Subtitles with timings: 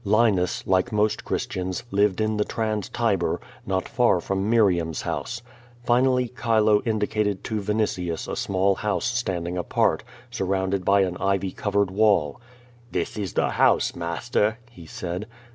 [0.03, 5.43] Linus, like most Christians, lived in the Trans Tiber, not far from ifiriam's house.
[5.85, 11.51] Finally Chile indicated to Yinitius a small hoiisc standing apart, surround ed by an ivy
[11.51, 12.41] covered wall.
[12.91, 15.27] "This is the house, master," he said.